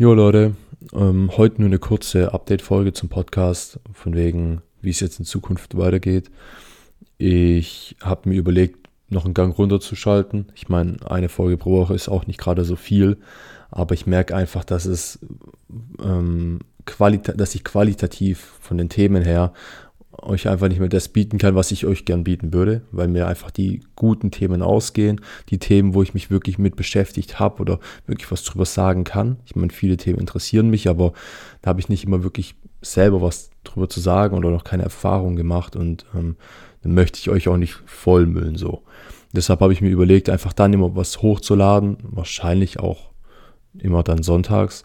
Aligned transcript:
Jo 0.00 0.14
Leute, 0.14 0.56
ähm, 0.94 1.30
heute 1.36 1.60
nur 1.60 1.66
eine 1.66 1.78
kurze 1.78 2.32
Update-Folge 2.32 2.94
zum 2.94 3.10
Podcast, 3.10 3.80
von 3.92 4.14
wegen, 4.14 4.62
wie 4.80 4.88
es 4.88 5.00
jetzt 5.00 5.18
in 5.18 5.26
Zukunft 5.26 5.76
weitergeht. 5.76 6.30
Ich 7.18 7.96
habe 8.00 8.30
mir 8.30 8.36
überlegt, 8.36 8.88
noch 9.10 9.26
einen 9.26 9.34
Gang 9.34 9.58
runterzuschalten. 9.58 10.46
Ich 10.54 10.70
meine, 10.70 10.96
eine 11.04 11.28
Folge 11.28 11.58
pro 11.58 11.72
Woche 11.72 11.92
ist 11.92 12.08
auch 12.08 12.26
nicht 12.26 12.40
gerade 12.40 12.64
so 12.64 12.76
viel, 12.76 13.18
aber 13.70 13.92
ich 13.92 14.06
merke 14.06 14.34
einfach, 14.34 14.64
dass 14.64 14.86
es 14.86 15.18
ähm, 16.02 16.60
dass 17.36 17.54
ich 17.54 17.62
qualitativ 17.62 18.54
von 18.58 18.78
den 18.78 18.88
Themen 18.88 19.22
her 19.22 19.52
euch 20.12 20.48
einfach 20.48 20.68
nicht 20.68 20.80
mehr 20.80 20.88
das 20.88 21.08
bieten 21.08 21.38
kann, 21.38 21.54
was 21.54 21.70
ich 21.70 21.86
euch 21.86 22.04
gern 22.04 22.24
bieten 22.24 22.52
würde, 22.52 22.82
weil 22.90 23.08
mir 23.08 23.26
einfach 23.26 23.50
die 23.50 23.82
guten 23.96 24.30
Themen 24.30 24.62
ausgehen, 24.62 25.20
die 25.48 25.58
Themen, 25.58 25.94
wo 25.94 26.02
ich 26.02 26.14
mich 26.14 26.30
wirklich 26.30 26.58
mit 26.58 26.76
beschäftigt 26.76 27.38
habe 27.38 27.60
oder 27.60 27.80
wirklich 28.06 28.30
was 28.30 28.44
drüber 28.44 28.64
sagen 28.64 29.04
kann. 29.04 29.36
Ich 29.46 29.56
meine, 29.56 29.72
viele 29.72 29.96
Themen 29.96 30.18
interessieren 30.18 30.68
mich, 30.68 30.88
aber 30.88 31.12
da 31.62 31.70
habe 31.70 31.80
ich 31.80 31.88
nicht 31.88 32.04
immer 32.04 32.22
wirklich 32.22 32.56
selber 32.82 33.22
was 33.22 33.50
drüber 33.64 33.88
zu 33.88 34.00
sagen 34.00 34.36
oder 34.36 34.50
noch 34.50 34.64
keine 34.64 34.82
Erfahrung 34.82 35.36
gemacht 35.36 35.76
und 35.76 36.06
ähm, 36.14 36.36
dann 36.82 36.94
möchte 36.94 37.18
ich 37.18 37.30
euch 37.30 37.48
auch 37.48 37.56
nicht 37.58 37.82
vollmüllen 37.86 38.56
so. 38.56 38.82
Deshalb 39.32 39.60
habe 39.60 39.72
ich 39.72 39.80
mir 39.80 39.90
überlegt, 39.90 40.28
einfach 40.28 40.52
dann 40.52 40.72
immer 40.72 40.96
was 40.96 41.22
hochzuladen, 41.22 41.98
wahrscheinlich 42.02 42.80
auch 42.80 43.10
immer 43.78 44.02
dann 44.02 44.22
sonntags, 44.22 44.84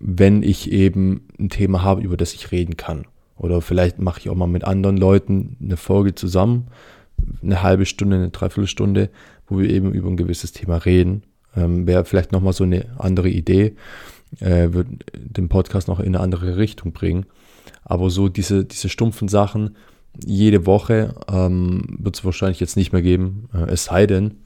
wenn 0.00 0.42
ich 0.42 0.70
eben 0.70 1.28
ein 1.38 1.48
Thema 1.48 1.82
habe, 1.82 2.02
über 2.02 2.16
das 2.16 2.34
ich 2.34 2.52
reden 2.52 2.76
kann. 2.76 3.06
Oder 3.36 3.60
vielleicht 3.60 3.98
mache 3.98 4.20
ich 4.20 4.30
auch 4.30 4.34
mal 4.34 4.46
mit 4.46 4.64
anderen 4.64 4.96
Leuten 4.96 5.56
eine 5.62 5.76
Folge 5.76 6.14
zusammen, 6.14 6.68
eine 7.42 7.62
halbe 7.62 7.86
Stunde, 7.86 8.16
eine 8.16 8.30
Dreiviertelstunde, 8.30 9.10
wo 9.46 9.58
wir 9.58 9.68
eben 9.68 9.92
über 9.92 10.08
ein 10.08 10.16
gewisses 10.16 10.52
Thema 10.52 10.76
reden. 10.76 11.22
Ähm, 11.56 11.86
Wäre 11.86 12.04
vielleicht 12.04 12.32
nochmal 12.32 12.52
so 12.52 12.64
eine 12.64 12.86
andere 12.98 13.28
Idee, 13.28 13.76
äh, 14.40 14.72
wird 14.72 14.88
den 15.14 15.48
Podcast 15.48 15.88
noch 15.88 16.00
in 16.00 16.14
eine 16.14 16.20
andere 16.20 16.56
Richtung 16.56 16.92
bringen. 16.92 17.26
Aber 17.84 18.10
so 18.10 18.28
diese, 18.28 18.64
diese 18.64 18.88
stumpfen 18.88 19.28
Sachen, 19.28 19.76
jede 20.24 20.66
Woche 20.66 21.14
ähm, 21.28 21.84
wird 21.98 22.16
es 22.16 22.24
wahrscheinlich 22.24 22.60
jetzt 22.60 22.76
nicht 22.76 22.92
mehr 22.92 23.02
geben. 23.02 23.48
Äh, 23.52 23.70
es 23.70 23.84
sei 23.84 24.06
denn, 24.06 24.38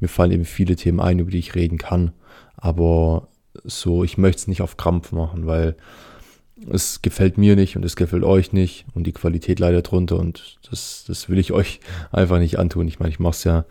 mir 0.00 0.08
fallen 0.08 0.32
eben 0.32 0.44
viele 0.44 0.76
Themen 0.76 1.00
ein, 1.00 1.18
über 1.18 1.30
die 1.30 1.38
ich 1.38 1.54
reden 1.54 1.78
kann. 1.78 2.12
Aber 2.56 3.28
so, 3.64 4.04
ich 4.04 4.18
möchte 4.18 4.40
es 4.40 4.48
nicht 4.48 4.62
auf 4.62 4.76
Krampf 4.76 5.12
machen, 5.12 5.46
weil 5.46 5.76
es 6.70 7.02
gefällt 7.02 7.38
mir 7.38 7.56
nicht 7.56 7.76
und 7.76 7.84
es 7.84 7.96
gefällt 7.96 8.24
euch 8.24 8.52
nicht 8.52 8.86
und 8.94 9.06
die 9.06 9.12
Qualität 9.12 9.58
leidet 9.58 9.90
drunter 9.90 10.18
und 10.18 10.58
das, 10.70 11.04
das 11.06 11.28
will 11.28 11.38
ich 11.38 11.52
euch 11.52 11.80
einfach 12.12 12.38
nicht 12.38 12.58
antun. 12.58 12.88
Ich 12.88 12.98
meine, 12.98 13.10
ich 13.10 13.20
mache 13.20 13.32
es 13.32 13.44
ja 13.44 13.64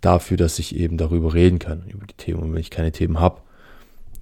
dafür, 0.00 0.36
dass 0.36 0.58
ich 0.58 0.76
eben 0.76 0.96
darüber 0.96 1.34
reden 1.34 1.58
kann, 1.58 1.84
über 1.88 2.06
die 2.06 2.14
Themen. 2.14 2.40
Und 2.40 2.52
wenn 2.52 2.60
ich 2.60 2.70
keine 2.70 2.92
Themen 2.92 3.20
habe, 3.20 3.40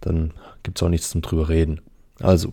dann 0.00 0.32
gibt 0.62 0.78
es 0.78 0.82
auch 0.82 0.88
nichts 0.88 1.10
zum 1.10 1.22
drüber 1.22 1.48
reden. 1.48 1.80
Also, 2.20 2.52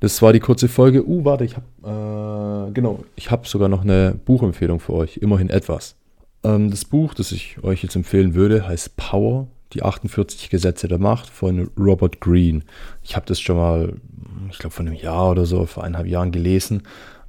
das 0.00 0.20
war 0.22 0.32
die 0.32 0.40
kurze 0.40 0.68
Folge. 0.68 1.06
Uh, 1.06 1.24
warte, 1.24 1.44
ich 1.44 1.56
habe, 1.56 2.68
äh, 2.68 2.72
genau, 2.72 3.04
ich 3.16 3.30
habe 3.30 3.48
sogar 3.48 3.68
noch 3.68 3.82
eine 3.82 4.14
Buchempfehlung 4.24 4.80
für 4.80 4.92
euch. 4.92 5.16
Immerhin 5.18 5.50
etwas. 5.50 5.96
Ähm, 6.42 6.70
das 6.70 6.84
Buch, 6.84 7.14
das 7.14 7.32
ich 7.32 7.62
euch 7.62 7.82
jetzt 7.82 7.96
empfehlen 7.96 8.34
würde, 8.34 8.66
heißt 8.66 8.96
Power 8.96 9.48
die 9.74 9.82
48 9.82 10.50
Gesetze 10.50 10.88
der 10.88 10.98
Macht 10.98 11.28
von 11.28 11.70
Robert 11.78 12.20
Greene. 12.20 12.62
Ich 13.02 13.16
habe 13.16 13.26
das 13.26 13.40
schon 13.40 13.56
mal, 13.56 13.94
ich 14.50 14.58
glaube, 14.58 14.74
vor 14.74 14.86
einem 14.86 14.94
Jahr 14.94 15.30
oder 15.30 15.46
so, 15.46 15.66
vor 15.66 15.84
eineinhalb 15.84 16.06
Jahren 16.06 16.32
gelesen. 16.32 16.82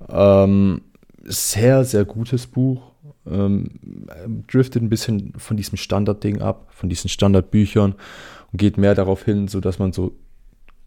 Ähm, 0.10 0.82
sehr, 1.24 1.84
sehr 1.84 2.06
gutes 2.06 2.48
Buch. 2.48 2.92
Ähm, 3.30 3.72
driftet 4.48 4.84
ein 4.84 4.90
bisschen 4.90 5.34
von 5.38 5.58
diesem 5.58 5.78
Standardding 5.78 6.42
ab, 6.42 6.68
von 6.70 6.90
diesen 6.90 7.10
Standardbüchern 7.10 7.96
und 8.52 8.58
geht 8.58 8.78
mehr 8.78 8.94
darauf 8.94 9.26
hin, 9.26 9.48
so 9.48 9.60
dass 9.60 9.80
man 9.80 9.92
so 9.92 10.16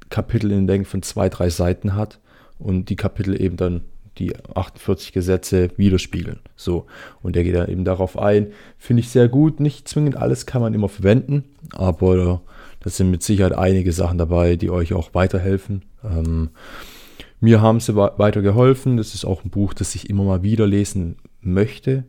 Kapitel 0.08 0.52
in 0.52 0.68
Länge 0.68 0.84
von 0.84 1.02
zwei, 1.02 1.28
drei 1.28 1.50
Seiten 1.50 1.96
hat 1.96 2.20
und 2.58 2.88
die 2.90 2.96
Kapitel 2.96 3.40
eben 3.40 3.56
dann 3.56 3.82
die 4.18 4.34
48 4.54 5.12
Gesetze 5.12 5.70
widerspiegeln. 5.76 6.40
So. 6.56 6.86
Und 7.22 7.36
der 7.36 7.44
geht 7.44 7.54
dann 7.54 7.68
eben 7.68 7.84
darauf 7.84 8.18
ein. 8.18 8.48
Finde 8.76 9.00
ich 9.00 9.10
sehr 9.10 9.28
gut. 9.28 9.60
Nicht 9.60 9.88
zwingend 9.88 10.16
alles 10.16 10.46
kann 10.46 10.62
man 10.62 10.74
immer 10.74 10.88
verwenden, 10.88 11.44
aber 11.72 12.42
das 12.80 12.96
sind 12.96 13.10
mit 13.10 13.22
Sicherheit 13.22 13.52
einige 13.52 13.92
Sachen 13.92 14.18
dabei, 14.18 14.56
die 14.56 14.70
euch 14.70 14.92
auch 14.92 15.14
weiterhelfen. 15.14 15.82
Ähm, 16.04 16.50
mir 17.40 17.60
haben 17.60 17.80
sie 17.80 17.94
weitergeholfen. 17.94 18.96
Das 18.96 19.14
ist 19.14 19.24
auch 19.24 19.44
ein 19.44 19.50
Buch, 19.50 19.74
das 19.74 19.94
ich 19.94 20.10
immer 20.10 20.24
mal 20.24 20.42
wieder 20.42 20.66
lesen 20.66 21.16
möchte, 21.40 22.04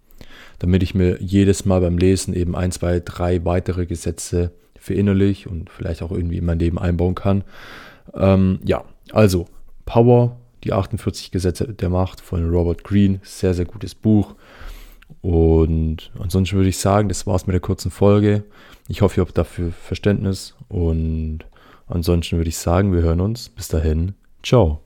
damit 0.57 0.83
ich 0.83 0.95
mir 0.95 1.21
jedes 1.21 1.65
Mal 1.65 1.81
beim 1.81 1.97
Lesen 1.97 2.33
eben 2.33 2.55
ein, 2.55 2.71
zwei, 2.71 2.99
drei 2.99 3.45
weitere 3.45 3.85
Gesetze 3.85 4.51
verinnerlich 4.75 5.47
und 5.47 5.69
vielleicht 5.69 6.01
auch 6.01 6.11
irgendwie 6.11 6.37
in 6.37 6.45
mein 6.45 6.59
Leben 6.59 6.79
einbauen 6.79 7.15
kann. 7.15 7.43
Ähm, 8.13 8.59
ja, 8.63 8.83
also 9.11 9.45
Power 9.85 10.38
die 10.63 10.73
48 10.73 11.31
Gesetze 11.31 11.73
der 11.73 11.89
Macht 11.89 12.21
von 12.21 12.49
Robert 12.49 12.83
Greene. 12.83 13.19
Sehr, 13.23 13.53
sehr 13.53 13.65
gutes 13.65 13.95
Buch. 13.95 14.35
Und 15.21 16.11
ansonsten 16.19 16.55
würde 16.55 16.69
ich 16.69 16.77
sagen, 16.77 17.09
das 17.09 17.25
war's 17.27 17.47
mit 17.47 17.53
der 17.53 17.61
kurzen 17.61 17.91
Folge. 17.91 18.43
Ich 18.87 19.01
hoffe, 19.01 19.19
ihr 19.19 19.25
habt 19.25 19.37
dafür 19.37 19.71
Verständnis. 19.71 20.55
Und 20.67 21.39
ansonsten 21.87 22.37
würde 22.37 22.49
ich 22.49 22.57
sagen, 22.57 22.93
wir 22.93 23.01
hören 23.01 23.21
uns. 23.21 23.49
Bis 23.49 23.67
dahin. 23.67 24.13
Ciao. 24.43 24.81